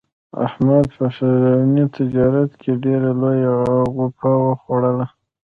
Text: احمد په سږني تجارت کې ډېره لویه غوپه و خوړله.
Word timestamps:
احمد 0.45 0.85
په 0.95 1.05
سږني 1.17 1.85
تجارت 1.97 2.51
کې 2.61 2.71
ډېره 2.83 3.11
لویه 3.21 3.53
غوپه 3.93 4.31
و 4.43 4.47
خوړله. 4.61 5.05